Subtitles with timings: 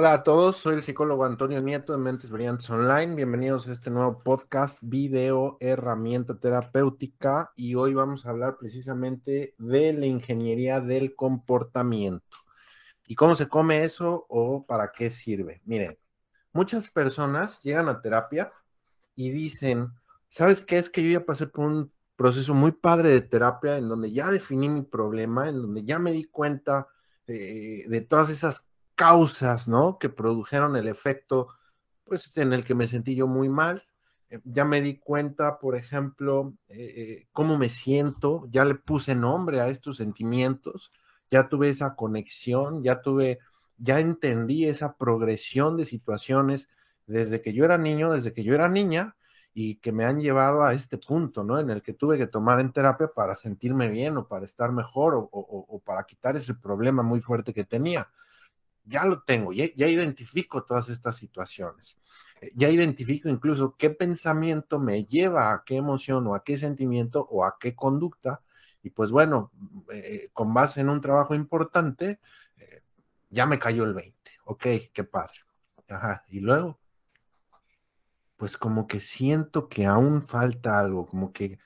[0.00, 3.14] Hola a todos, soy el psicólogo Antonio Nieto de Mentes Brillantes Online.
[3.14, 9.92] Bienvenidos a este nuevo podcast, video herramienta terapéutica y hoy vamos a hablar precisamente de
[9.92, 12.24] la ingeniería del comportamiento.
[13.06, 15.60] ¿Y cómo se come eso o para qué sirve?
[15.66, 15.98] Miren,
[16.54, 18.50] muchas personas llegan a terapia
[19.14, 19.90] y dicen,
[20.30, 20.78] ¿sabes qué?
[20.78, 24.30] Es que yo ya pasé por un proceso muy padre de terapia en donde ya
[24.30, 26.88] definí mi problema, en donde ya me di cuenta
[27.26, 28.69] de, de todas esas
[29.00, 29.98] causas, ¿no?
[29.98, 31.48] Que produjeron el efecto,
[32.04, 33.82] pues, en el que me sentí yo muy mal.
[34.28, 39.14] Eh, ya me di cuenta, por ejemplo, eh, eh, cómo me siento, ya le puse
[39.14, 40.92] nombre a estos sentimientos,
[41.30, 43.38] ya tuve esa conexión, ya tuve,
[43.78, 46.68] ya entendí esa progresión de situaciones
[47.06, 49.16] desde que yo era niño, desde que yo era niña,
[49.54, 51.58] y que me han llevado a este punto, ¿no?
[51.58, 55.14] En el que tuve que tomar en terapia para sentirme bien o para estar mejor
[55.14, 58.06] o, o para quitar ese problema muy fuerte que tenía
[58.90, 61.98] ya lo tengo, ya, identifico todas estas situaciones.
[62.40, 67.26] Eh, ya identifico incluso qué pensamiento me lleva a qué emoción o a qué sentimiento
[67.30, 68.42] o a qué conducta.
[68.82, 69.52] Y pues bueno,
[69.92, 72.20] eh, con base en un trabajo importante,
[72.56, 72.82] eh,
[73.30, 74.32] ya me cayó el 20.
[74.44, 75.40] Ok, qué padre.
[75.88, 76.78] Ajá, y luego,
[78.36, 81.58] pues como que siento que aún falta algo, como que,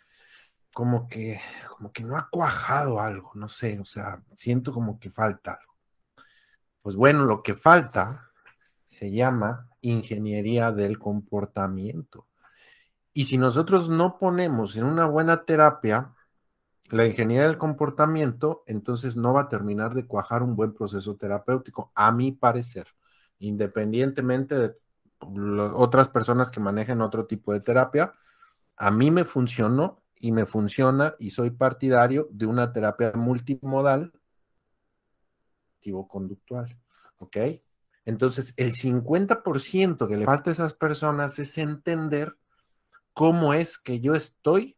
[0.72, 1.40] como que,
[1.76, 5.73] como que no ha cuajado algo, no sé, o sea, siento como que falta algo.
[6.84, 8.30] Pues bueno, lo que falta
[8.88, 12.28] se llama ingeniería del comportamiento.
[13.14, 16.12] Y si nosotros no ponemos en una buena terapia
[16.90, 21.90] la ingeniería del comportamiento, entonces no va a terminar de cuajar un buen proceso terapéutico,
[21.94, 22.86] a mi parecer,
[23.38, 24.76] independientemente de
[25.72, 28.12] otras personas que manejen otro tipo de terapia.
[28.76, 34.12] A mí me funcionó y me funciona y soy partidario de una terapia multimodal
[36.08, 36.78] conductual.
[37.18, 37.36] ¿Ok?
[38.04, 42.36] Entonces, el 50% que le falta a esas personas es entender
[43.12, 44.76] cómo es que yo estoy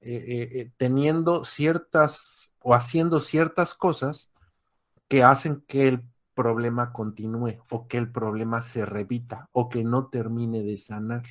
[0.00, 4.30] eh, eh, eh, teniendo ciertas o haciendo ciertas cosas
[5.08, 6.02] que hacen que el
[6.34, 11.24] problema continúe o que el problema se repita o que no termine de sanar.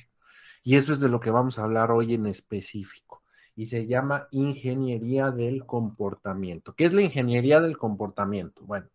[0.62, 3.22] Y eso es de lo que vamos a hablar hoy en específico.
[3.56, 6.74] Y se llama ingeniería del comportamiento.
[6.74, 8.62] ¿Qué es la ingeniería del comportamiento?
[8.66, 8.88] Bueno,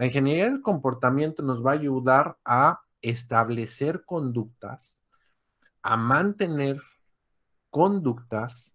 [0.00, 4.98] la ingeniería del comportamiento nos va a ayudar a establecer conductas,
[5.82, 6.80] a mantener
[7.68, 8.74] conductas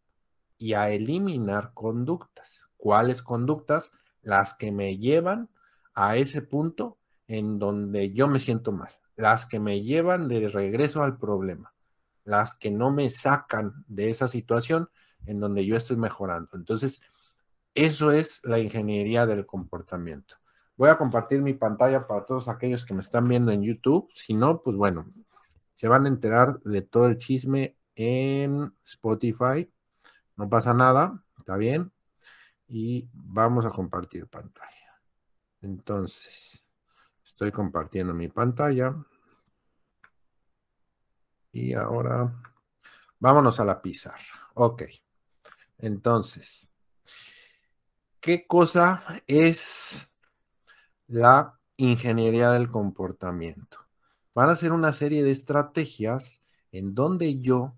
[0.59, 2.61] y a eliminar conductas.
[2.77, 3.89] ¿Cuáles conductas?
[4.21, 5.49] Las que me llevan
[5.95, 11.01] a ese punto en donde yo me siento mal, las que me llevan de regreso
[11.01, 11.73] al problema,
[12.23, 14.91] las que no me sacan de esa situación
[15.25, 16.51] en donde yo estoy mejorando.
[16.53, 17.01] Entonces,
[17.73, 20.35] eso es la ingeniería del comportamiento.
[20.77, 24.09] Voy a compartir mi pantalla para todos aquellos que me están viendo en YouTube.
[24.13, 25.05] Si no, pues bueno,
[25.75, 29.71] se van a enterar de todo el chisme en Spotify.
[30.35, 31.91] No pasa nada, está bien.
[32.67, 34.99] Y vamos a compartir pantalla.
[35.61, 36.63] Entonces,
[37.23, 38.95] estoy compartiendo mi pantalla.
[41.53, 42.33] Y ahora,
[43.19, 44.49] vámonos a la pizarra.
[44.55, 44.83] Ok.
[45.77, 46.67] Entonces,
[48.19, 50.09] ¿qué cosa es
[51.07, 53.79] la ingeniería del comportamiento.
[54.33, 57.75] Van a ser una serie de estrategias en donde yo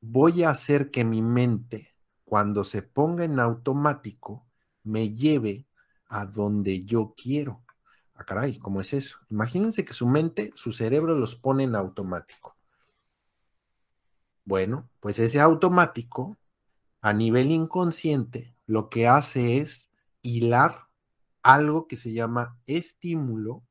[0.00, 1.94] voy a hacer que mi mente,
[2.24, 4.46] cuando se ponga en automático,
[4.84, 5.66] me lleve
[6.08, 7.62] a donde yo quiero.
[8.14, 9.18] Ah, caray, ¿cómo es eso?
[9.28, 12.56] Imagínense que su mente, su cerebro los pone en automático.
[14.44, 16.36] Bueno, pues ese automático,
[17.00, 19.90] a nivel inconsciente, lo que hace es
[20.22, 20.87] hilar
[21.42, 23.62] algo que se llama estímulo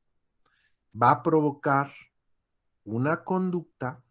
[1.00, 1.94] va a provocar
[2.84, 4.04] una conducta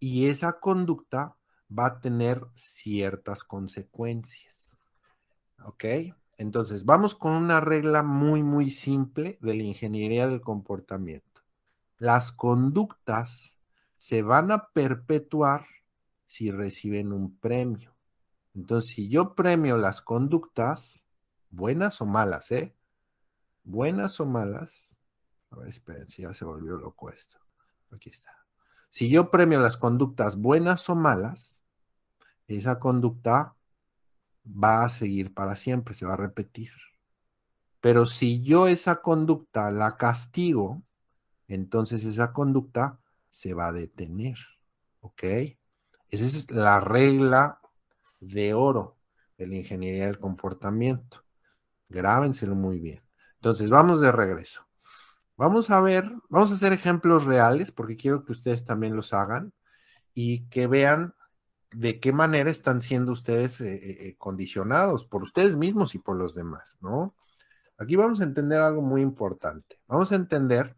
[0.00, 1.36] y esa conducta
[1.76, 4.72] va a tener ciertas consecuencias.
[5.64, 5.84] ¿Ok?
[6.38, 11.42] Entonces, vamos con una regla muy, muy simple de la ingeniería del comportamiento.
[11.98, 13.58] Las conductas
[13.96, 15.66] se van a perpetuar
[16.26, 17.96] si reciben un premio.
[18.54, 21.02] Entonces, si yo premio las conductas,
[21.50, 22.74] buenas o malas, ¿eh?
[23.68, 24.94] Buenas o malas,
[25.50, 27.38] a ver, esperen, si ya se volvió loco esto.
[27.92, 28.32] Aquí está.
[28.88, 31.62] Si yo premio las conductas buenas o malas,
[32.46, 33.54] esa conducta
[34.46, 36.70] va a seguir para siempre, se va a repetir.
[37.80, 40.82] Pero si yo esa conducta la castigo,
[41.46, 42.98] entonces esa conducta
[43.30, 44.38] se va a detener.
[45.00, 45.22] ¿Ok?
[45.22, 47.60] Esa es la regla
[48.20, 48.96] de oro
[49.36, 51.24] de la ingeniería del comportamiento.
[51.88, 53.07] Grábenselo muy bien.
[53.40, 54.66] Entonces, vamos de regreso.
[55.36, 59.52] Vamos a ver, vamos a hacer ejemplos reales porque quiero que ustedes también los hagan
[60.12, 61.14] y que vean
[61.70, 66.34] de qué manera están siendo ustedes eh, eh, condicionados por ustedes mismos y por los
[66.34, 67.14] demás, ¿no?
[67.76, 69.78] Aquí vamos a entender algo muy importante.
[69.86, 70.76] Vamos a entender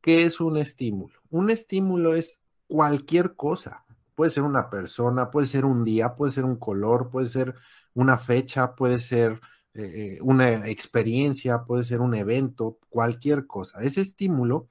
[0.00, 1.20] qué es un estímulo.
[1.30, 3.84] Un estímulo es cualquier cosa.
[4.16, 7.54] Puede ser una persona, puede ser un día, puede ser un color, puede ser
[7.94, 9.40] una fecha, puede ser
[9.74, 13.82] eh, una experiencia, puede ser un evento, cualquier cosa.
[13.82, 14.68] Ese estímulo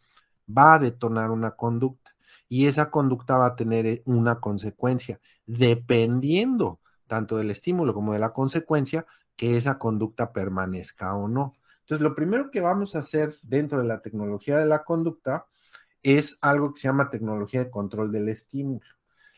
[0.50, 2.16] va a detonar una conducta
[2.50, 8.20] y esa conducta va a tener eh, una consecuencia, dependiendo tanto del estímulo como de
[8.20, 9.06] la consecuencia,
[9.36, 11.56] que esa conducta permanezca o no.
[11.82, 15.46] Entonces, lo primero que vamos a hacer dentro de la tecnología de la conducta
[16.04, 18.86] es algo que se llama tecnología de control del estímulo.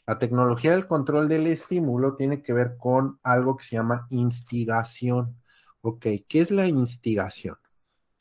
[0.05, 5.40] La tecnología del control del estímulo tiene que ver con algo que se llama instigación.
[5.81, 7.57] Ok, ¿qué es la instigación?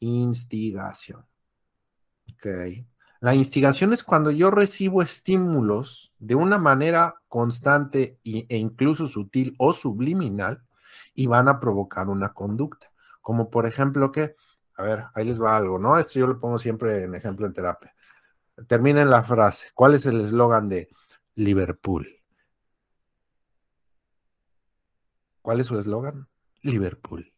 [0.00, 1.26] Instigación.
[2.32, 2.46] Ok.
[3.20, 9.74] La instigación es cuando yo recibo estímulos de una manera constante e incluso sutil o
[9.74, 10.64] subliminal
[11.14, 12.90] y van a provocar una conducta.
[13.20, 14.36] Como por ejemplo que,
[14.76, 15.98] a ver, ahí les va algo, ¿no?
[15.98, 17.94] Esto yo lo pongo siempre en ejemplo en terapia.
[18.66, 19.68] Terminen la frase.
[19.74, 20.88] ¿Cuál es el eslogan de
[21.34, 22.08] Liverpool?
[25.42, 26.26] ¿Cuál es su eslogan?
[26.62, 27.30] Liverpool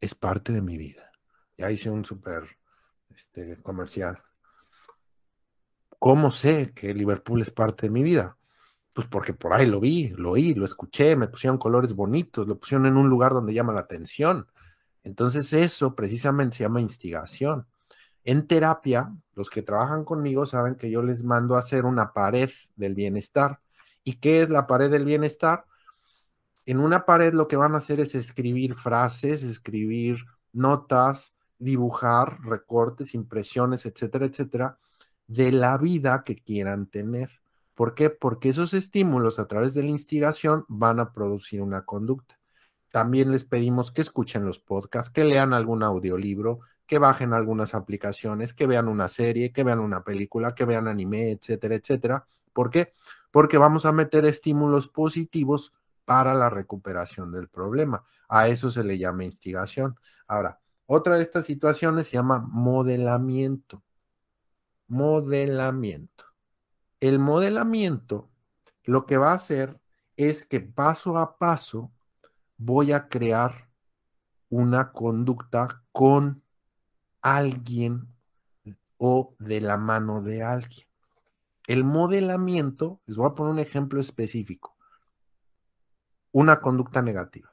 [0.00, 1.10] es parte de mi vida.
[1.56, 2.44] Ya hice un súper
[3.10, 4.22] este, comercial.
[5.98, 8.36] ¿Cómo sé que Liverpool es parte de mi vida?
[8.92, 12.58] Pues porque por ahí lo vi, lo oí, lo escuché, me pusieron colores bonitos, lo
[12.58, 14.46] pusieron en un lugar donde llama la atención.
[15.02, 17.66] Entonces eso precisamente se llama instigación.
[18.24, 22.50] En terapia, los que trabajan conmigo saben que yo les mando a hacer una pared
[22.76, 23.60] del bienestar.
[24.04, 25.64] ¿Y qué es la pared del bienestar?
[26.68, 33.14] En una pared lo que van a hacer es escribir frases, escribir notas, dibujar recortes,
[33.14, 34.78] impresiones, etcétera, etcétera,
[35.26, 37.30] de la vida que quieran tener.
[37.74, 38.10] ¿Por qué?
[38.10, 42.38] Porque esos estímulos a través de la instigación van a producir una conducta.
[42.92, 48.52] También les pedimos que escuchen los podcasts, que lean algún audiolibro, que bajen algunas aplicaciones,
[48.52, 52.26] que vean una serie, que vean una película, que vean anime, etcétera, etcétera.
[52.52, 52.92] ¿Por qué?
[53.30, 55.72] Porque vamos a meter estímulos positivos
[56.08, 58.02] para la recuperación del problema.
[58.30, 59.94] A eso se le llama instigación.
[60.26, 63.82] Ahora, otra de estas situaciones se llama modelamiento.
[64.86, 66.24] Modelamiento.
[66.98, 68.30] El modelamiento
[68.84, 69.78] lo que va a hacer
[70.16, 71.92] es que paso a paso
[72.56, 73.68] voy a crear
[74.48, 76.42] una conducta con
[77.20, 78.08] alguien
[78.96, 80.88] o de la mano de alguien.
[81.66, 84.77] El modelamiento, les voy a poner un ejemplo específico
[86.32, 87.52] una conducta negativa.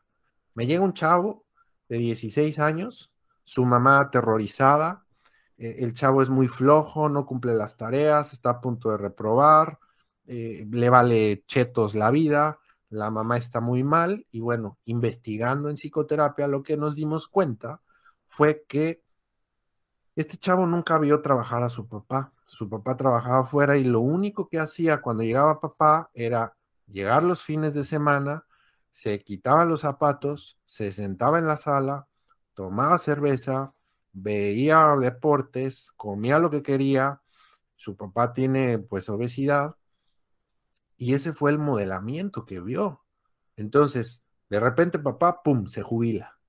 [0.54, 1.46] Me llega un chavo
[1.90, 3.12] de 16 años,
[3.44, 5.06] su mamá aterrorizada,
[5.58, 9.80] eh, el chavo es muy flojo, no cumple las tareas, está a punto de reprobar,
[10.28, 15.76] eh, le vale chetos la vida, la mamá está muy mal y bueno, investigando en
[15.76, 17.82] psicoterapia lo que nos dimos cuenta
[18.28, 19.04] fue que
[20.16, 22.32] este chavo nunca vio trabajar a su papá.
[22.46, 26.56] Su papá trabajaba afuera y lo único que hacía cuando llegaba papá era
[26.88, 28.46] llegar los fines de semana,
[28.96, 32.08] se quitaba los zapatos, se sentaba en la sala,
[32.54, 33.74] tomaba cerveza,
[34.14, 37.22] veía deportes, comía lo que quería,
[37.76, 39.76] su papá tiene pues obesidad
[40.96, 43.04] y ese fue el modelamiento que vio.
[43.58, 46.40] Entonces, de repente papá, ¡pum!, se jubila.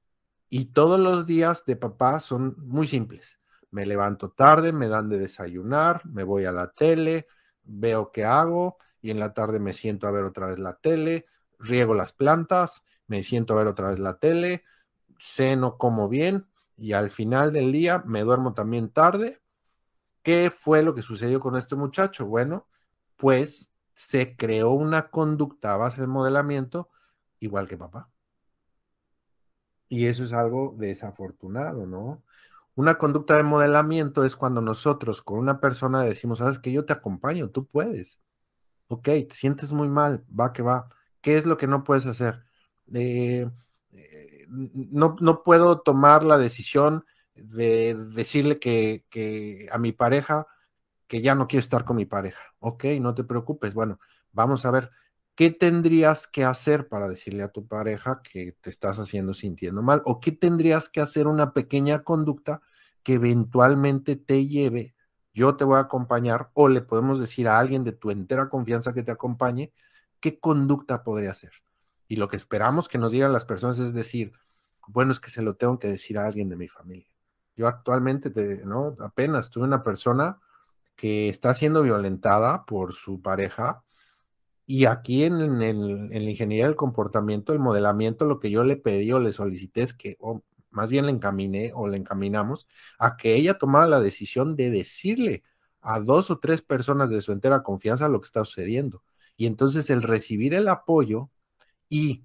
[0.48, 3.40] Y todos los días de papá son muy simples.
[3.72, 7.26] Me levanto tarde, me dan de desayunar, me voy a la tele,
[7.64, 11.26] veo qué hago y en la tarde me siento a ver otra vez la tele,
[11.58, 14.64] riego las plantas, me siento a ver otra vez la tele,
[15.18, 16.46] ceno como bien
[16.76, 19.40] y al final del día me duermo también tarde.
[20.22, 22.26] ¿Qué fue lo que sucedió con este muchacho?
[22.26, 22.66] Bueno,
[23.16, 26.90] pues se creó una conducta a base de modelamiento
[27.40, 28.10] igual que papá.
[29.88, 32.22] Y eso es algo desafortunado, ¿no?
[32.74, 36.92] Una conducta de modelamiento es cuando nosotros con una persona decimos, sabes que yo te
[36.92, 38.18] acompaño, tú puedes.
[38.88, 40.88] Ok, te sientes muy mal, va que va.
[41.26, 42.44] ¿Qué es lo que no puedes hacer?
[42.94, 43.50] Eh,
[43.94, 47.04] eh, no, no, puedo tomar la decisión
[47.34, 50.46] de decirle que, a mi pareja
[51.08, 52.40] que ya no quiero estar con mi pareja.
[52.60, 53.74] Ok, no te preocupes.
[53.74, 53.98] Bueno,
[54.30, 54.92] vamos a ver
[55.34, 60.02] qué tendrías que hacer para decirle a tu pareja que te estás haciendo sintiendo mal
[60.04, 62.62] o qué tendrías que hacer una pequeña conducta
[63.02, 64.94] que eventualmente te lleve.
[65.34, 68.94] Yo te voy a acompañar o le podemos decir a alguien de tu entera confianza
[68.94, 69.72] que te acompañe
[70.20, 71.52] ¿qué conducta podría ser?
[72.08, 74.32] Y lo que esperamos que nos digan las personas es decir,
[74.88, 77.08] bueno, es que se lo tengo que decir a alguien de mi familia.
[77.56, 78.30] Yo actualmente,
[78.66, 78.94] ¿no?
[79.00, 80.38] Apenas tuve una persona
[80.94, 83.82] que está siendo violentada por su pareja
[84.66, 85.38] y aquí en,
[86.10, 89.94] la ingeniería del comportamiento, el modelamiento, lo que yo le pedí o le solicité es
[89.94, 92.66] que, o más bien le encaminé o le encaminamos
[92.98, 95.44] a que ella tomara la decisión de decirle
[95.80, 99.04] a dos o tres personas de su entera confianza lo que está sucediendo.
[99.36, 101.30] Y entonces el recibir el apoyo
[101.88, 102.24] y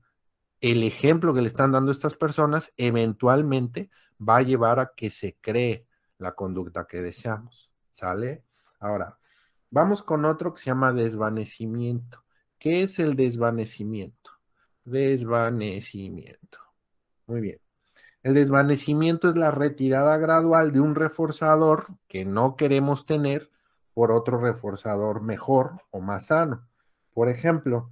[0.61, 5.37] el ejemplo que le están dando estas personas eventualmente va a llevar a que se
[5.41, 5.87] cree
[6.17, 7.71] la conducta que deseamos.
[7.93, 8.45] ¿Sale?
[8.79, 9.17] Ahora,
[9.69, 12.23] vamos con otro que se llama desvanecimiento.
[12.57, 14.31] ¿Qué es el desvanecimiento?
[14.85, 16.59] Desvanecimiento.
[17.25, 17.59] Muy bien.
[18.23, 23.49] El desvanecimiento es la retirada gradual de un reforzador que no queremos tener
[23.93, 26.67] por otro reforzador mejor o más sano.
[27.13, 27.91] Por ejemplo,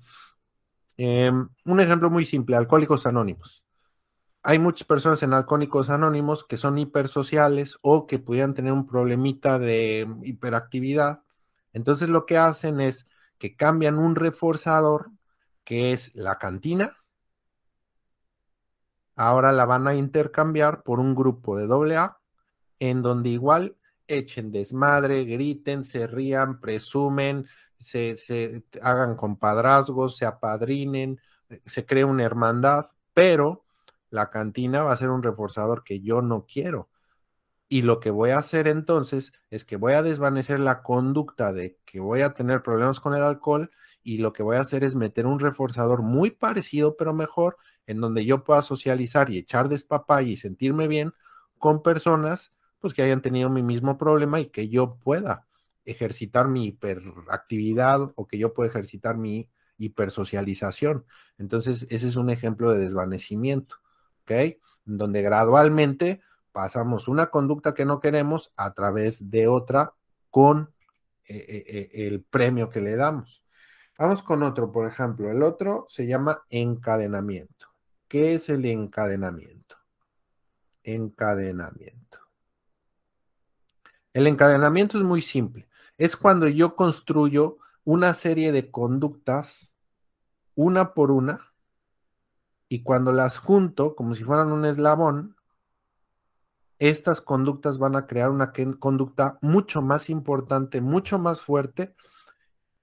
[0.97, 3.63] em, un ejemplo muy simple, alcohólicos anónimos
[4.41, 9.59] hay muchas personas en Alcohólicos Anónimos que son hipersociales o que pudieran tener un problemita
[9.59, 11.23] de hiperactividad.
[11.73, 13.07] Entonces lo que hacen es
[13.37, 15.11] que cambian un reforzador
[15.63, 16.97] que es la cantina.
[19.15, 22.17] Ahora la van a intercambiar por un grupo de doble A
[22.79, 23.75] en donde igual
[24.07, 27.45] echen desmadre, griten, se rían, presumen,
[27.79, 31.19] se, se hagan compadrazgos, se apadrinen,
[31.65, 33.65] se crea una hermandad, pero
[34.09, 36.89] la cantina va a ser un reforzador que yo no quiero.
[37.67, 41.77] Y lo que voy a hacer entonces es que voy a desvanecer la conducta de
[41.85, 43.69] que voy a tener problemas con el alcohol
[44.01, 48.01] y lo que voy a hacer es meter un reforzador muy parecido pero mejor en
[48.01, 51.13] donde yo pueda socializar y echar despapá y sentirme bien
[51.59, 55.48] con personas pues que hayan tenido mi mismo problema y que yo pueda
[55.91, 61.05] ejercitar mi hiperactividad o que yo pueda ejercitar mi hipersocialización.
[61.37, 63.77] Entonces, ese es un ejemplo de desvanecimiento.
[64.85, 69.93] Donde gradualmente pasamos una conducta que no queremos a través de otra
[70.29, 70.73] con
[71.25, 73.43] eh, eh, eh, el premio que le damos.
[73.97, 77.67] Vamos con otro, por ejemplo, el otro se llama encadenamiento.
[78.07, 79.75] ¿Qué es el encadenamiento?
[80.83, 82.19] Encadenamiento.
[84.13, 85.68] El encadenamiento es muy simple.
[85.99, 89.73] Es cuando yo construyo una serie de conductas,
[90.55, 91.51] una por una,
[92.69, 95.35] y cuando las junto como si fueran un eslabón,
[96.77, 101.93] estas conductas van a crear una conducta mucho más importante, mucho más fuerte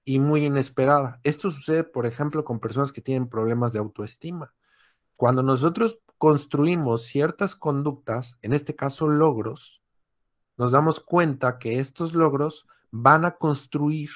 [0.05, 1.19] y muy inesperada.
[1.23, 4.53] Esto sucede, por ejemplo, con personas que tienen problemas de autoestima.
[5.15, 9.81] Cuando nosotros construimos ciertas conductas, en este caso logros,
[10.55, 14.09] nos damos cuenta que estos logros van a construir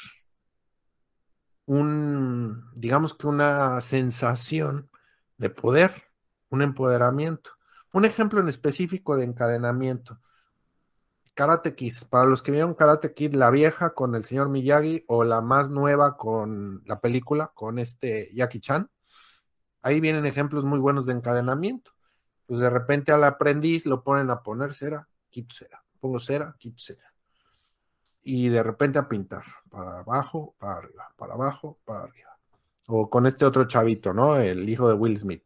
[1.66, 4.90] un, digamos que una sensación
[5.38, 6.04] de poder,
[6.50, 7.52] un empoderamiento.
[7.94, 10.20] Un ejemplo en específico de encadenamiento.
[11.34, 11.96] Karate Kid.
[12.10, 15.70] Para los que vieron Karate Kid, la vieja con el señor Miyagi o la más
[15.70, 18.90] nueva con la película, con este Jackie Chan.
[19.82, 21.92] Ahí vienen ejemplos muy buenos de encadenamiento.
[22.46, 26.78] Pues de repente al aprendiz lo ponen a poner cera, quito cera, pongo cera, quito
[26.80, 27.11] cera.
[28.24, 32.32] Y de repente a pintar, para abajo, para arriba, para abajo, para arriba
[32.94, 34.38] o con este otro chavito, ¿no?
[34.38, 35.44] El hijo de Will Smith.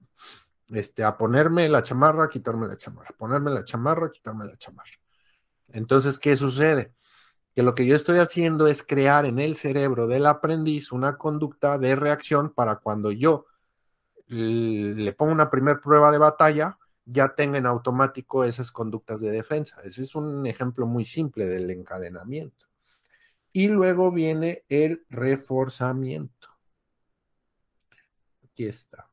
[0.69, 4.89] Este, a ponerme la chamarra, quitarme la chamarra, ponerme la chamarra, quitarme la chamarra.
[5.69, 6.93] Entonces, ¿qué sucede?
[7.53, 11.77] Que lo que yo estoy haciendo es crear en el cerebro del aprendiz una conducta
[11.77, 13.45] de reacción para cuando yo
[14.27, 19.79] le pongo una primera prueba de batalla, ya tenga en automático esas conductas de defensa.
[19.83, 22.65] Ese es un ejemplo muy simple del encadenamiento.
[23.51, 26.49] Y luego viene el reforzamiento.
[28.43, 29.07] Aquí está.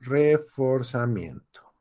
[0.00, 1.74] Reforzamiento.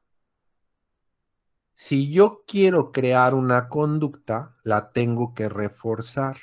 [1.76, 6.38] Si yo quiero crear una conducta, la tengo que reforzar.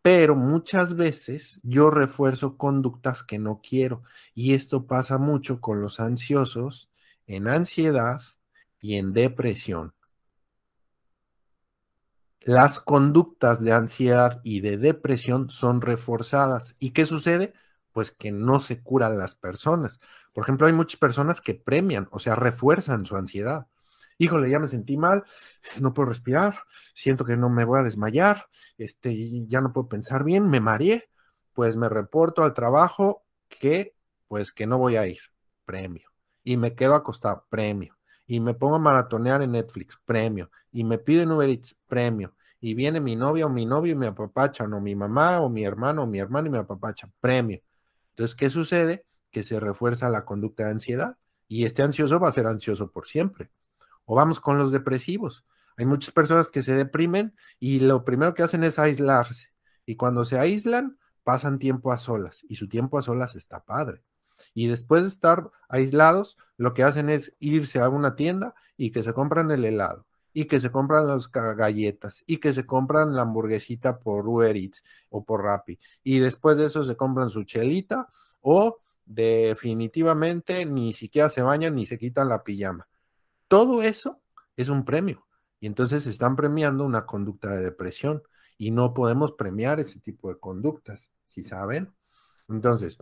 [0.00, 4.04] Pero muchas veces yo refuerzo conductas que no quiero.
[4.34, 6.90] Y esto pasa mucho con los ansiosos
[7.28, 8.20] en ansiedad
[8.80, 9.94] y en depresión.
[12.40, 16.74] Las conductas de ansiedad y de depresión son reforzadas.
[16.80, 17.52] ¿Y qué sucede?
[17.98, 19.98] pues que no se curan las personas.
[20.32, 23.66] Por ejemplo, hay muchas personas que premian, o sea, refuerzan su ansiedad.
[24.18, 25.24] Híjole, ya me sentí mal,
[25.80, 26.60] no puedo respirar,
[26.94, 31.10] siento que no me voy a desmayar, este, ya no puedo pensar bien, me mareé,
[31.54, 33.96] pues me reporto al trabajo que,
[34.28, 35.20] pues que no voy a ir,
[35.64, 36.07] premio.
[36.48, 37.94] Y me quedo acostado, premio.
[38.26, 40.50] Y me pongo a maratonear en Netflix, premio.
[40.72, 42.34] Y me piden Uber Eats, premio.
[42.58, 45.62] Y viene mi novia o mi novio y me apapachan, o mi mamá o mi
[45.62, 47.60] hermano o mi hermano y me apapachan, premio.
[48.12, 49.04] Entonces, ¿qué sucede?
[49.30, 53.06] Que se refuerza la conducta de ansiedad y este ansioso va a ser ansioso por
[53.06, 53.50] siempre.
[54.06, 55.44] O vamos con los depresivos.
[55.76, 59.50] Hay muchas personas que se deprimen y lo primero que hacen es aislarse.
[59.84, 62.40] Y cuando se aíslan, pasan tiempo a solas.
[62.48, 64.02] Y su tiempo a solas está padre.
[64.54, 69.02] Y después de estar aislados, lo que hacen es irse a una tienda y que
[69.02, 73.22] se compran el helado y que se compran las galletas y que se compran la
[73.22, 78.08] hamburguesita por Uber Eats o por Rappi y después de eso se compran su chelita
[78.40, 82.86] o definitivamente ni siquiera se bañan ni se quitan la pijama.
[83.48, 84.20] Todo eso
[84.56, 85.26] es un premio
[85.60, 88.22] y entonces están premiando una conducta de depresión
[88.56, 91.92] y no podemos premiar ese tipo de conductas, si saben?
[92.48, 92.98] Entonces,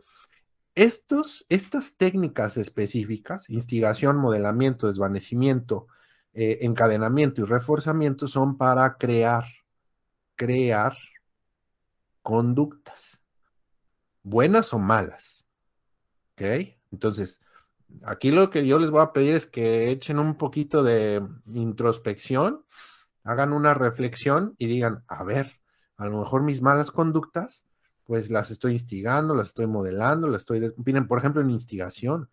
[0.77, 5.89] estos, estas técnicas específicas, instigación, modelamiento, desvanecimiento,
[6.35, 9.45] eh, encadenamiento y reforzamiento, son para crear,
[10.37, 10.95] crear
[12.21, 13.19] conductas,
[14.23, 15.49] buenas o malas.
[16.33, 16.43] ¿Ok?
[16.93, 17.41] Entonces,
[18.03, 22.67] aquí lo que yo les voy a pedir es que echen un poquito de introspección,
[23.25, 25.59] hagan una reflexión y digan, a ver,
[25.97, 27.66] a lo mejor mis malas conductas
[28.07, 32.31] pues las estoy instigando, las estoy modelando, las estoy, miren, por ejemplo, en instigación.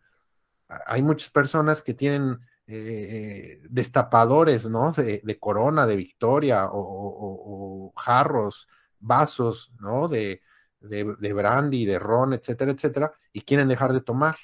[0.86, 4.92] Hay muchas personas que tienen eh, destapadores, ¿no?
[4.92, 8.68] De, corona, de victoria, o, jarros,
[9.00, 10.08] vasos, ¿no?
[10.08, 10.42] De,
[10.80, 14.38] de, de, brandy, de ron, etcétera, etcétera, y quieren dejar de tomar.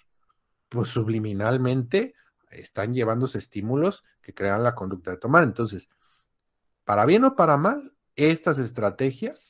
[0.68, 2.16] Pues subliminalmente
[2.50, 5.44] están llevándose estímulos que crean la conducta de tomar.
[5.44, 5.90] Entonces,
[6.86, 9.49] para bien o para mal, estas estrategias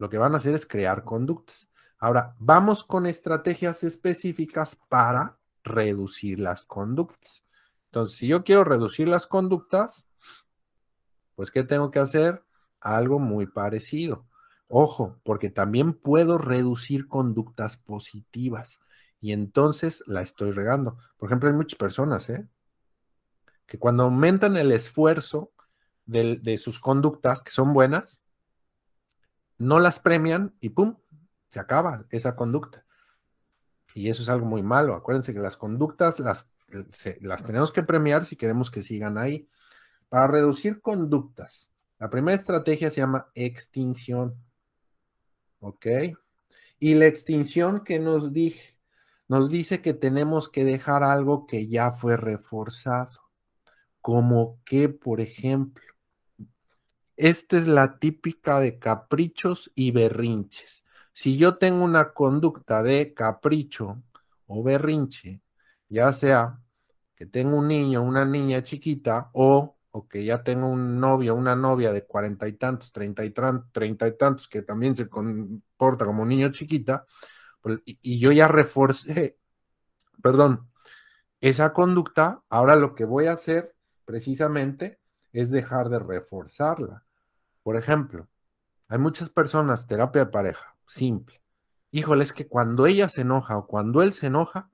[0.00, 1.68] lo que van a hacer es crear conductas.
[1.98, 7.44] Ahora, vamos con estrategias específicas para reducir las conductas.
[7.84, 10.08] Entonces, si yo quiero reducir las conductas,
[11.34, 12.42] pues ¿qué tengo que hacer?
[12.80, 14.26] Algo muy parecido.
[14.68, 18.80] Ojo, porque también puedo reducir conductas positivas
[19.20, 20.96] y entonces la estoy regando.
[21.18, 22.48] Por ejemplo, hay muchas personas, ¿eh?
[23.66, 25.52] Que cuando aumentan el esfuerzo
[26.06, 28.22] de, de sus conductas, que son buenas,
[29.60, 30.96] no las premian y ¡pum!
[31.50, 32.86] Se acaba esa conducta.
[33.94, 34.94] Y eso es algo muy malo.
[34.94, 36.48] Acuérdense que las conductas las,
[37.20, 39.48] las tenemos que premiar si queremos que sigan ahí.
[40.08, 44.34] Para reducir conductas, la primera estrategia se llama extinción.
[45.58, 45.86] ¿Ok?
[46.78, 48.78] Y la extinción que nos dije,
[49.28, 53.20] nos dice que tenemos que dejar algo que ya fue reforzado.
[54.00, 55.89] Como que, por ejemplo,
[57.20, 60.84] esta es la típica de caprichos y berrinches.
[61.12, 64.02] Si yo tengo una conducta de capricho
[64.46, 65.42] o berrinche,
[65.88, 66.60] ya sea
[67.14, 69.76] que tengo un niño, una niña chiquita, o,
[70.08, 73.32] que ya tengo un novio, una novia de cuarenta y tantos, treinta y, y
[74.16, 77.04] tantos, que también se comporta como niño chiquita,
[77.60, 79.38] pues, y, y yo ya reforcé,
[80.22, 80.70] perdón,
[81.40, 83.74] esa conducta, ahora lo que voy a hacer
[84.06, 85.00] precisamente
[85.32, 87.04] es dejar de reforzarla.
[87.62, 88.28] Por ejemplo,
[88.88, 91.42] hay muchas personas, terapia de pareja, simple.
[91.90, 94.70] Híjole, es que cuando ella se enoja o cuando él se enoja,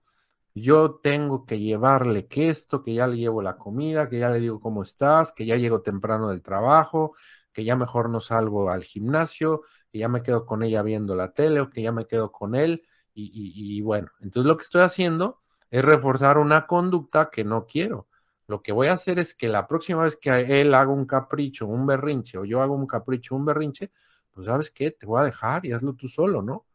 [0.55, 4.41] yo tengo que llevarle que esto, que ya le llevo la comida, que ya le
[4.41, 7.15] digo cómo estás, que ya llego temprano del trabajo,
[7.53, 11.33] que ya mejor no salgo al gimnasio, que ya me quedo con ella viendo la
[11.33, 12.87] tele o que ya me quedo con él.
[13.15, 18.09] Y, y bueno, entonces lo que estoy haciendo es reforzar una conducta que no quiero.
[18.49, 21.67] Lo que voy a hacer es que la próxima vez que él haga un capricho,
[21.67, 23.91] un berrinche, o yo hago un capricho, un berrinche,
[24.33, 26.67] pues sabes qué, te voy a dejar y hazlo tú solo, ¿no?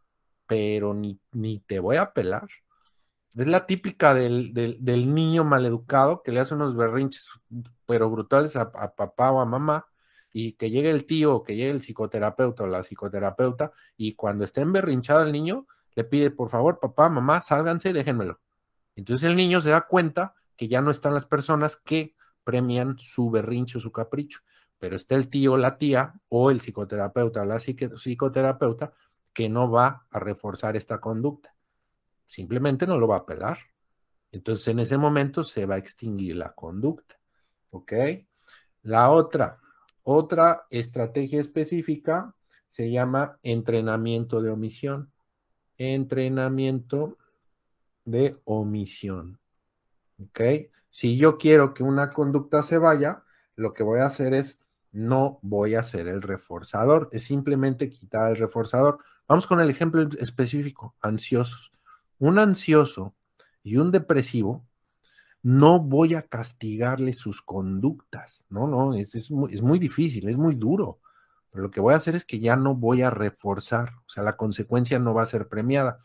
[0.47, 2.49] Pero ni, ni te voy a pelar.
[3.35, 7.27] Es la típica del, del, niño maleducado que le hace unos berrinches,
[7.85, 9.87] pero brutales a, a, papá o a mamá,
[10.33, 14.43] y que llegue el tío o que llegue el psicoterapeuta o la psicoterapeuta, y cuando
[14.43, 18.39] esté emberrinchado el niño, le pide, por favor, papá, mamá, sálganse y déjenmelo.
[18.95, 23.31] Entonces el niño se da cuenta que ya no están las personas que premian su
[23.31, 24.41] berrincho, su capricho,
[24.77, 28.93] pero está el tío, la tía o el psicoterapeuta o la psicoterapeuta
[29.33, 31.55] que no va a reforzar esta conducta.
[32.25, 33.57] Simplemente no lo va a apelar.
[34.31, 37.19] Entonces en ese momento se va a extinguir la conducta.
[37.71, 37.93] ¿Ok?
[38.83, 39.57] La otra,
[40.03, 42.35] otra estrategia específica
[42.69, 45.11] se llama entrenamiento de omisión.
[45.79, 47.17] Entrenamiento
[48.05, 49.40] de omisión.
[50.23, 50.41] ¿Ok?
[50.89, 53.23] Si yo quiero que una conducta se vaya,
[53.55, 54.59] lo que voy a hacer es
[54.91, 58.99] no voy a hacer el reforzador, es simplemente quitar el reforzador.
[59.27, 61.71] Vamos con el ejemplo específico, ansiosos.
[62.19, 63.15] Un ansioso
[63.63, 64.65] y un depresivo,
[65.43, 70.37] no voy a castigarle sus conductas, no, no, es, es, muy, es muy difícil, es
[70.37, 70.99] muy duro,
[71.49, 74.23] pero lo que voy a hacer es que ya no voy a reforzar, o sea,
[74.23, 75.99] la consecuencia no va a ser premiada.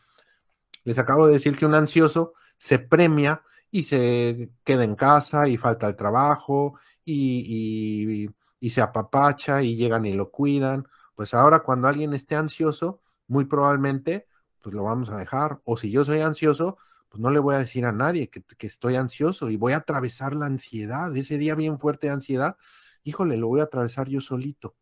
[0.83, 5.57] Les acabo de decir que un ansioso se premia y se queda en casa y
[5.57, 10.87] falta el trabajo y, y, se apapacha y llegan y lo cuidan.
[11.15, 14.27] Pues ahora cuando alguien esté ansioso, muy probablemente
[14.61, 15.61] pues lo vamos a dejar.
[15.63, 16.77] O si yo soy ansioso,
[17.09, 19.77] pues no le voy a decir a nadie que, que estoy ansioso y voy a
[19.77, 22.57] atravesar la ansiedad, ese día bien fuerte de ansiedad,
[23.03, 24.75] híjole, lo voy a atravesar yo solito.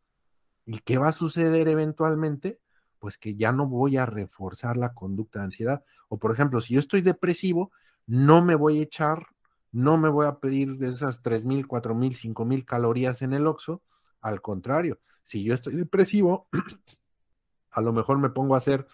[0.65, 2.59] ¿Y qué va a suceder eventualmente?
[2.99, 5.83] Pues que ya no voy a reforzar la conducta de ansiedad.
[6.07, 7.71] O por ejemplo, si yo estoy depresivo,
[8.07, 9.27] no me voy a echar,
[9.71, 13.81] no me voy a pedir de esas 3.000, 4.000, 5.000 calorías en el oxo.
[14.21, 16.47] Al contrario, si yo estoy depresivo,
[17.71, 18.87] a lo mejor me pongo a hacer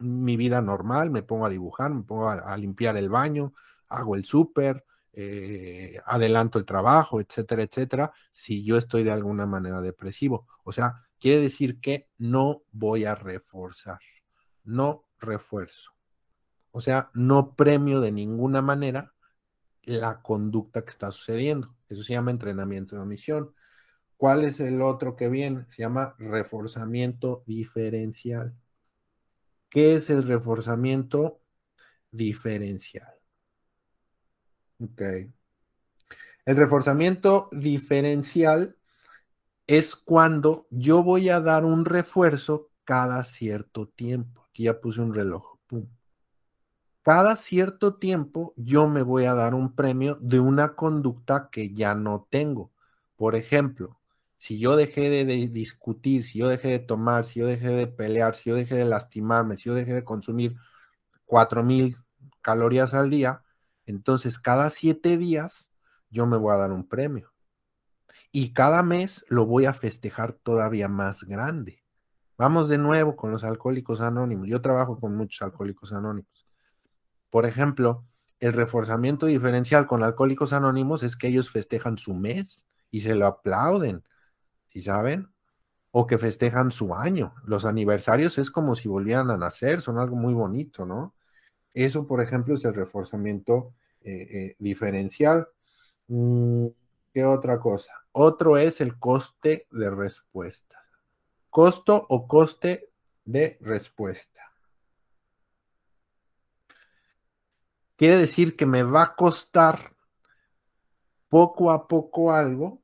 [0.00, 3.52] mi vida normal, me pongo a dibujar, me pongo a, limpiar el baño,
[3.88, 9.80] hago el súper, eh, adelanto el trabajo, etcétera, etcétera, si yo estoy de alguna manera
[9.80, 10.46] depresivo.
[10.64, 14.00] O sea, quiere decir que no voy a reforzar,
[14.64, 15.95] no refuerzo.
[16.76, 19.14] O sea, no premio de ninguna manera
[19.84, 21.74] la conducta que está sucediendo.
[21.88, 23.54] Eso se llama entrenamiento de omisión.
[24.18, 25.64] ¿Cuál es el otro que viene?
[25.70, 28.54] Se llama reforzamiento diferencial.
[29.70, 31.40] ¿Qué es el reforzamiento
[32.10, 33.14] diferencial?
[34.78, 35.00] Ok.
[36.44, 38.76] El reforzamiento diferencial
[39.66, 44.44] es cuando yo voy a dar un refuerzo cada cierto tiempo.
[44.50, 45.56] Aquí ya puse un reloj.
[47.06, 51.94] Cada cierto tiempo yo me voy a dar un premio de una conducta que ya
[51.94, 52.72] no tengo.
[53.14, 54.00] Por ejemplo,
[54.38, 58.34] si yo dejé de, discutir, si yo dejé de tomar, si yo dejé de pelear,
[58.34, 60.56] si yo dejé de lastimarme, si yo dejé de consumir
[61.26, 61.96] 4000
[62.42, 63.44] calorías al día,
[63.84, 65.70] entonces cada siete días
[66.10, 67.32] yo me voy a dar un premio.
[68.32, 71.84] Y cada mes lo voy a festejar todavía más grande.
[72.36, 74.48] Vamos de nuevo con los alcohólicos anónimos.
[74.48, 76.45] Yo trabajo con muchos alcohólicos anónimos.
[77.36, 78.02] Por ejemplo,
[78.40, 83.26] el reforzamiento diferencial con Alcohólicos Anónimos es que ellos festejan su mes y se lo
[83.26, 84.04] aplauden,
[84.70, 85.28] ¿sí saben?
[85.90, 87.34] O que festejan su año.
[87.44, 91.14] Los aniversarios es como si volvieran a nacer, son algo muy bonito, ¿no?
[91.74, 95.46] Eso, por ejemplo, es el reforzamiento eh, eh, diferencial.
[96.08, 96.68] Mm,
[97.12, 97.92] ¿Qué otra cosa?
[98.12, 100.78] Otro es el coste de respuesta.
[101.50, 102.88] Costo o coste
[103.26, 104.35] de respuesta.
[107.96, 109.96] Quiere decir que me va a costar
[111.28, 112.82] poco a poco algo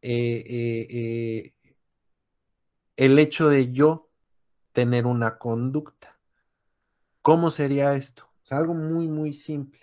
[0.00, 1.74] eh, eh, eh,
[2.96, 4.10] el hecho de yo
[4.72, 6.18] tener una conducta.
[7.22, 8.28] ¿Cómo sería esto?
[8.44, 9.80] Es algo muy, muy simple.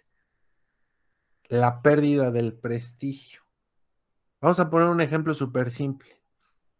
[1.49, 3.41] La pérdida del prestigio.
[4.39, 6.21] Vamos a poner un ejemplo súper simple.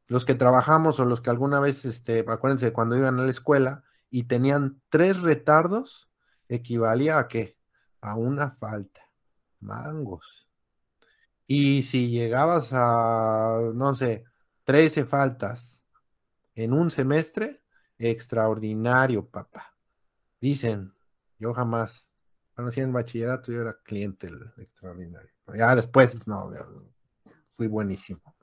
[0.08, 3.84] Los que trabajamos o los que alguna vez, este, acuérdense, cuando iban a la escuela
[4.10, 6.11] y tenían tres retardos,
[6.56, 7.58] equivalía a qué?
[8.02, 9.02] A una falta.
[9.60, 10.48] Mangos.
[11.48, 14.24] Y si llegabas a, no sé,
[14.64, 15.84] 13 faltas
[16.56, 17.62] en un semestre,
[17.98, 19.76] extraordinario, papá.
[20.40, 20.94] Dicen,
[21.38, 22.08] yo jamás,
[22.56, 25.30] hacía en bachillerato, yo era cliente extraordinario.
[25.54, 26.52] Ya después, no,
[27.54, 28.36] fui buenísimo.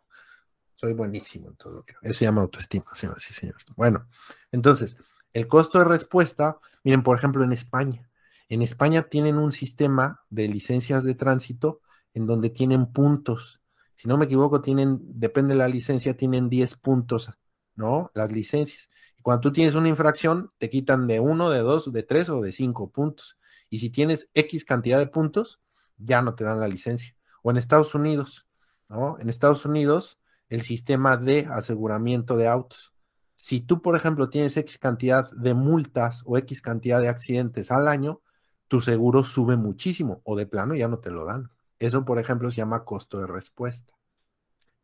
[0.75, 1.85] Soy buenísimo en todo.
[2.03, 3.65] Eso se llama autoestima, señores y señores.
[3.75, 4.07] Bueno,
[4.53, 4.97] entonces,
[5.33, 8.09] el costo de respuesta, miren, por ejemplo, en España.
[8.49, 11.81] En España tienen un sistema de licencias de tránsito
[12.15, 13.61] en donde tienen puntos.
[13.97, 17.31] Si no me equivoco, tienen, depende de la licencia, tienen 10 puntos,
[17.75, 18.11] ¿no?
[18.15, 18.91] Las licencias.
[19.19, 22.41] Y cuando tú tienes una infracción, te quitan de uno, de dos, de tres o
[22.41, 23.39] de cinco puntos.
[23.69, 25.61] Y si tienes X cantidad de puntos,
[25.99, 27.15] ya no te dan la licencia.
[27.43, 28.47] O en Estados Unidos,
[28.89, 29.19] ¿no?
[29.21, 32.95] En Estados Unidos, el sistema de aseguramiento de autos
[33.41, 37.87] si tú, por ejemplo, tienes X cantidad de multas o X cantidad de accidentes al
[37.87, 38.21] año,
[38.67, 41.49] tu seguro sube muchísimo o de plano ya no te lo dan.
[41.79, 43.95] Eso, por ejemplo, se llama costo de respuesta.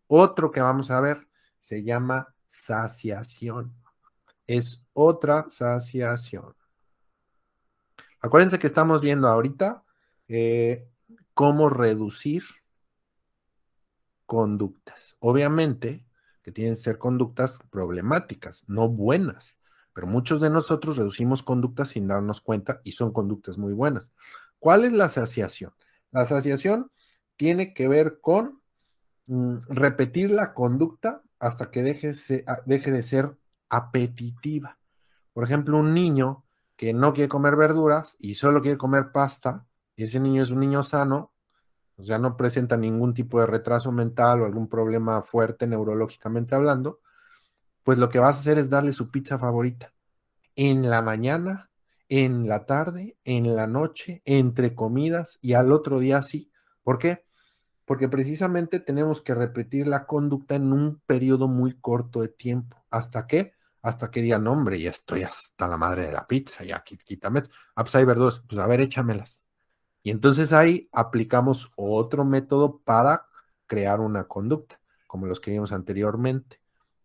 [0.07, 1.27] Otro que vamos a ver
[1.59, 3.75] se llama saciación.
[4.47, 6.55] Es otra saciación.
[8.21, 9.83] Acuérdense que estamos viendo ahorita
[10.29, 10.87] eh,
[11.35, 12.45] cómo reducir
[14.27, 15.17] conductas.
[15.19, 16.04] Obviamente,
[16.45, 19.59] que tienen que ser conductas problemáticas, no buenas.
[19.95, 24.13] Pero muchos de nosotros reducimos conductas sin darnos cuenta y son conductas muy buenas.
[24.59, 25.73] ¿Cuál es la saciación?
[26.13, 26.91] La saciación
[27.37, 28.61] tiene que ver con
[29.27, 32.15] mm, repetir la conducta hasta que deje,
[32.67, 33.37] deje de ser
[33.71, 34.79] apetitiva.
[35.33, 36.45] Por ejemplo, un niño
[36.77, 40.83] que no quiere comer verduras y solo quiere comer pasta, ese niño es un niño
[40.83, 41.33] sano,
[41.97, 47.01] o sea, no presenta ningún tipo de retraso mental o algún problema fuerte neurológicamente hablando,
[47.83, 49.93] pues lo que vas a hacer es darle su pizza favorita
[50.57, 51.71] en la mañana,
[52.09, 56.51] en la tarde, en la noche, entre comidas y al otro día sí.
[56.83, 57.25] ¿Por qué?
[57.85, 62.85] Porque precisamente tenemos que repetir la conducta en un periodo muy corto de tiempo.
[62.91, 63.53] ¿Hasta qué?
[63.83, 67.43] Hasta que digan, hombre, ya estoy hasta la madre de la pizza, ya quítame.
[67.77, 69.44] Ah, pues hay verduras, pues a ver, échamelas.
[70.05, 73.27] Y entonces ahí aplicamos otro método para
[73.67, 76.61] crear una conducta, como los que anteriormente.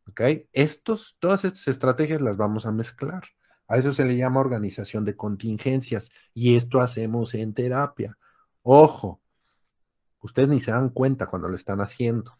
[0.07, 0.21] ¿Ok?
[0.51, 3.23] Estos, todas estas estrategias las vamos a mezclar.
[3.69, 8.17] A eso se le llama organización de contingencias y esto hacemos en terapia.
[8.63, 9.21] Ojo,
[10.21, 12.35] ustedes ni se dan cuenta cuando lo están haciendo.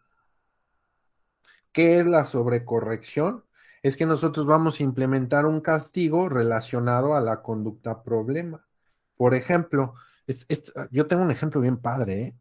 [1.73, 3.47] ¿Qué es la sobrecorrección?
[3.83, 8.67] Es que nosotros vamos a implementar un castigo relacionado a la conducta problema.
[9.17, 9.95] Por ejemplo,
[10.91, 12.37] yo tengo un ejemplo bien padre, ¿eh?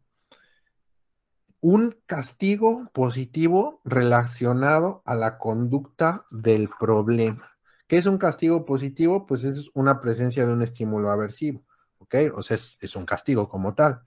[1.62, 7.49] Un castigo positivo relacionado a la conducta del problema.
[7.90, 9.26] ¿Qué es un castigo positivo?
[9.26, 11.64] Pues es una presencia de un estímulo aversivo,
[11.98, 12.14] ¿ok?
[12.36, 14.02] O sea, es un castigo como tal.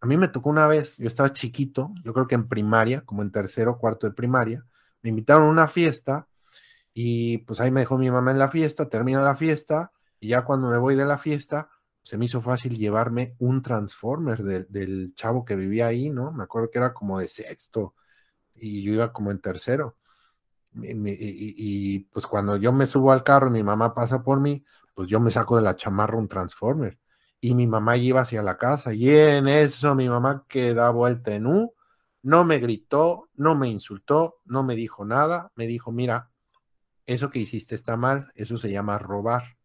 [0.00, 3.22] A mí me tocó una vez, yo estaba chiquito, yo creo que en primaria, como
[3.22, 4.66] en tercero o cuarto de primaria,
[5.00, 6.26] me invitaron a una fiesta
[6.92, 10.42] y pues ahí me dejó mi mamá en la fiesta, termina la fiesta y ya
[10.44, 11.70] cuando me voy de la fiesta,
[12.02, 16.32] se me hizo fácil llevarme un Transformer del chavo que vivía ahí, ¿no?
[16.32, 17.94] Me acuerdo que era como de sexto
[18.56, 19.98] y yo iba como en tercero.
[20.82, 25.08] Y, pues cuando yo me subo al carro y mi mamá pasa por mí, pues
[25.08, 26.98] yo me saco de la chamarra un Transformer
[27.40, 31.34] y mi mamá iba hacia la casa y en eso mi mamá que da vuelta
[31.34, 31.74] en U,
[32.22, 36.30] no me gritó, no me insultó, no me dijo nada, me dijo, mira,
[37.06, 39.58] eso que hiciste está mal, eso se llama robar.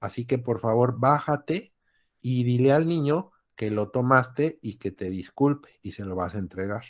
[0.00, 1.72] Así que por favor, bájate
[2.20, 6.34] y dile al niño que lo tomaste y que te disculpe y se lo vas
[6.34, 6.84] a entregar.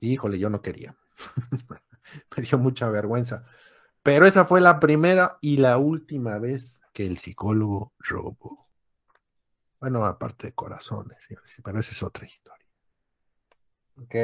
[0.00, 0.96] híjole, yo no quería.
[2.36, 3.44] me dio mucha vergüenza.
[4.02, 8.68] Pero esa fue la primera y la última vez que el psicólogo robó.
[9.78, 11.26] Bueno, aparte de corazones,
[11.64, 12.66] pero esa es otra historia.
[13.96, 14.14] Ok,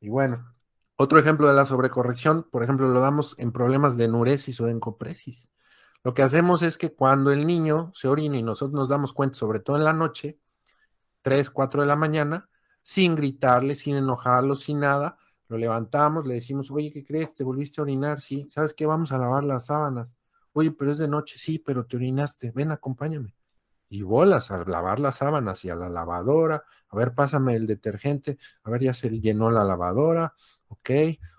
[0.00, 0.54] y bueno,
[0.96, 4.72] otro ejemplo de la sobrecorrección, por ejemplo, lo damos en problemas de enuresis o de
[4.72, 5.48] encopresis.
[6.02, 9.38] Lo que hacemos es que cuando el niño se orina y nosotros nos damos cuenta,
[9.38, 10.38] sobre todo en la noche,
[11.22, 12.48] 3, 4 de la mañana,
[12.82, 15.16] sin gritarle, sin enojarlo, sin nada,
[15.48, 17.34] lo levantamos, le decimos, oye, ¿qué crees?
[17.34, 18.20] ¿Te volviste a orinar?
[18.20, 18.86] Sí, ¿sabes qué?
[18.86, 20.16] Vamos a lavar las sábanas.
[20.52, 23.34] Oye, pero es de noche, sí, pero te orinaste, ven, acompáñame
[23.94, 28.38] y bolas a lavar las sábanas y a la lavadora, a ver, pásame el detergente,
[28.64, 30.34] a ver, ya se llenó la lavadora,
[30.68, 30.90] ok,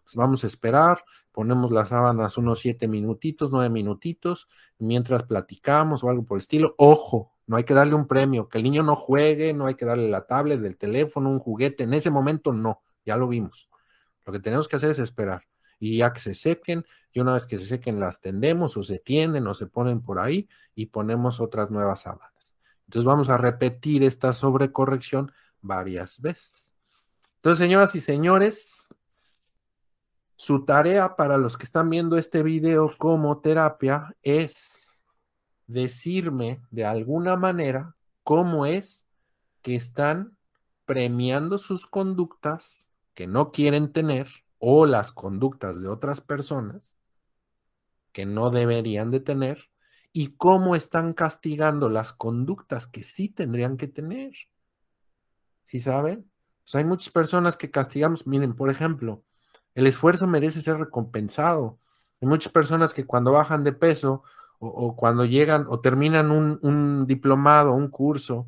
[0.03, 4.47] pues vamos a esperar, ponemos las sábanas unos siete minutitos, nueve minutitos,
[4.79, 8.59] mientras platicamos o algo por el estilo, ojo, no hay que darle un premio, que
[8.59, 11.93] el niño no juegue, no hay que darle la tablet del teléfono, un juguete, en
[11.93, 13.69] ese momento no, ya lo vimos.
[14.25, 15.43] Lo que tenemos que hacer es esperar
[15.79, 18.99] y ya que se sequen, y una vez que se sequen las tendemos o se
[18.99, 22.53] tienden o se ponen por ahí y ponemos otras nuevas sábanas.
[22.85, 26.71] Entonces vamos a repetir esta sobrecorrección varias veces.
[27.37, 28.87] Entonces, señoras y señores,
[30.35, 35.03] su tarea para los que están viendo este video como terapia es
[35.67, 39.07] decirme de alguna manera cómo es
[39.61, 40.37] que están
[40.85, 42.84] premiando sus conductas
[43.15, 44.27] que no quieren tener
[44.59, 46.99] o las conductas de otras personas
[48.11, 49.69] que no deberían de tener
[50.13, 54.33] y cómo están castigando las conductas que sí tendrían que tener.
[55.63, 56.29] ¿Sí saben?
[56.63, 58.25] Pues hay muchas personas que castigamos.
[58.25, 59.23] Miren, por ejemplo,
[59.73, 61.79] el esfuerzo merece ser recompensado.
[62.21, 64.23] Hay muchas personas que cuando bajan de peso
[64.59, 68.47] o, cuando llegan o terminan un, un, diplomado, un curso,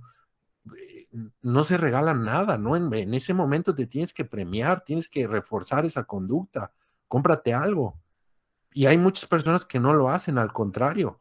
[1.42, 2.76] no se regalan nada, ¿no?
[2.76, 6.74] En, en ese momento te tienes que premiar, tienes que reforzar esa conducta,
[7.08, 8.00] cómprate algo.
[8.74, 11.20] Y hay muchas personas que no lo hacen, al contrario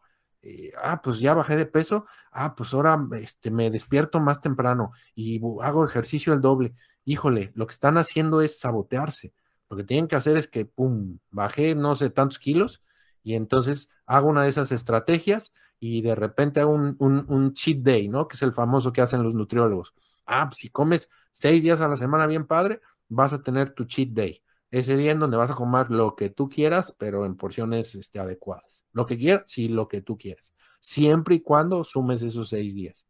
[0.49, 4.92] eh, ah, pues ya bajé de peso, ah, pues ahora este, me despierto más temprano
[5.16, 6.77] y hago ejercicio el doble.
[7.05, 9.35] Híjole, lo que están haciendo es sabotearse.
[9.68, 12.85] Lo que tienen que hacer es que, pum, bajé no sé tantos kilos
[13.25, 18.08] y entonces hago una de esas estrategias y de repente hago un, un cheat day,
[18.08, 18.28] ¿no?
[18.28, 19.94] Que es el famoso que hacen los nutriólogos.
[20.26, 23.84] Ah, pues si comes seis días a la semana bien padre, vas a tener tu
[23.84, 27.36] cheat day ese día en donde vas a comer lo que tú quieras, pero en
[27.36, 28.84] porciones este, adecuadas.
[28.92, 30.54] Lo que quieras, sí, lo que tú quieras.
[30.80, 33.06] Siempre y cuando sumes esos seis días.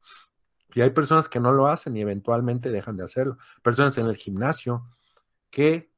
[0.74, 3.38] Y hay personas que no lo hacen y eventualmente dejan de hacerlo.
[3.62, 4.87] Personas en el gimnasio
[5.50, 5.90] que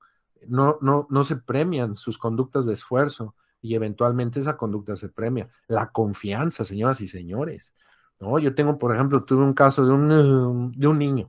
[0.46, 5.48] no, no, no se premian sus conductas de esfuerzo y eventualmente esa conducta se premia.
[5.66, 7.72] La confianza, señoras y señores.
[8.20, 8.38] ¿no?
[8.38, 11.28] Yo tengo, por ejemplo, tuve un caso de un, de un niño,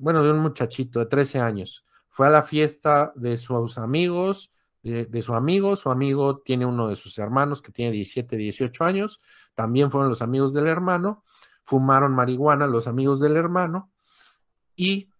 [0.00, 1.84] bueno, de un muchachito de 13 años.
[2.08, 6.88] Fue a la fiesta de sus amigos, de, de, su amigo, su amigo tiene uno
[6.88, 9.20] de sus hermanos que tiene 17, 18 años,
[9.54, 11.24] también fueron los amigos del hermano,
[11.64, 13.90] fumaron marihuana los amigos del hermano
[14.74, 15.10] y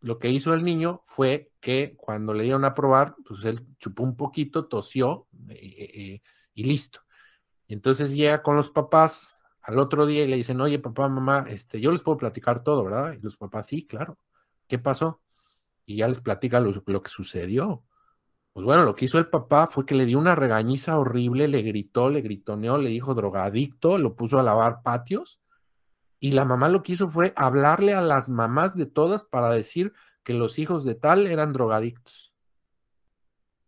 [0.00, 4.02] lo que hizo el niño fue que cuando le dieron a probar, pues él chupó
[4.04, 6.22] un poquito, tosió eh, eh,
[6.54, 7.00] y listo.
[7.68, 11.80] Entonces llega con los papás al otro día y le dicen, oye, papá, mamá, este,
[11.80, 13.12] yo les puedo platicar todo, ¿verdad?
[13.12, 14.18] Y los papás, sí, claro.
[14.66, 15.20] ¿Qué pasó?
[15.86, 17.84] Y ya les platica lo, lo que sucedió.
[18.52, 21.62] Pues bueno, lo que hizo el papá fue que le dio una regañiza horrible, le
[21.62, 25.40] gritó, le gritoneó, le dijo drogadicto, lo puso a lavar patios.
[26.20, 29.92] Y la mamá lo que hizo fue hablarle a las mamás de todas para decir
[30.24, 32.34] que los hijos de tal eran drogadictos.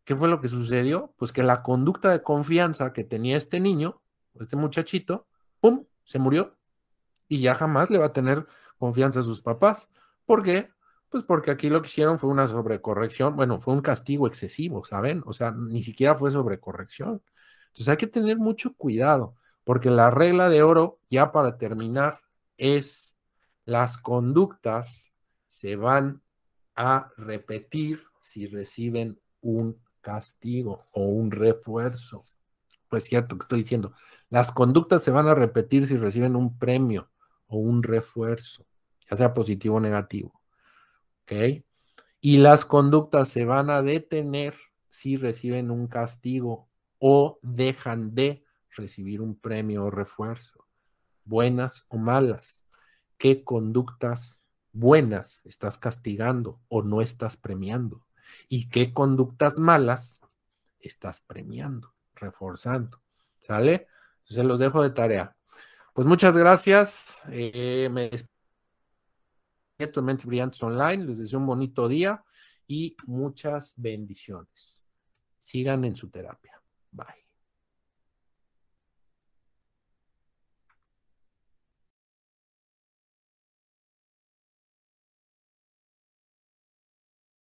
[0.05, 1.15] ¿Qué fue lo que sucedió?
[1.17, 4.03] Pues que la conducta de confianza que tenía este niño,
[4.41, 5.29] este muchachito,
[5.61, 5.87] ¡pum!
[6.05, 6.57] se murió.
[7.29, 8.47] Y ya jamás le va a tener
[8.79, 9.89] confianza a sus papás.
[10.27, 10.71] ¿Por qué?
[11.11, 15.23] Pues porque aquí lo que hicieron fue una sobrecorrección, bueno, fue un castigo excesivo, ¿saben?
[15.27, 17.23] O sea, ni siquiera fue sobrecorrección.
[17.69, 22.21] Entonces hay que tener mucho cuidado, porque la regla de oro, ya para terminar,
[22.61, 23.17] es
[23.65, 25.13] las conductas
[25.49, 26.23] se van
[26.77, 32.23] a repetir si reciben un castigo o un refuerzo.
[32.89, 33.95] Pues cierto que estoy diciendo,
[34.29, 37.11] las conductas se van a repetir si reciben un premio
[37.47, 38.67] o un refuerzo,
[39.11, 40.41] ya sea positivo o negativo.
[41.23, 41.65] ¿Ok?
[42.21, 44.55] Y las conductas se van a detener
[44.89, 46.69] si reciben un castigo
[46.99, 50.60] o dejan de recibir un premio o refuerzo,
[51.31, 52.61] buenas o malas.
[53.17, 58.05] ¿Qué conductas buenas estás castigando o no estás premiando?
[58.49, 60.21] ¿Y qué conductas malas
[60.81, 63.01] estás premiando, reforzando?
[63.39, 63.87] ¿Sale?
[64.25, 65.37] Se los dejo de tarea.
[65.95, 67.21] Pues muchas gracias.
[67.31, 68.11] Eh, me
[69.79, 71.05] despido Mentes Brillantes Online.
[71.05, 72.25] Les deseo un bonito día
[72.67, 74.83] y muchas bendiciones.
[75.39, 76.61] Sigan en su terapia.
[76.91, 77.20] Bye.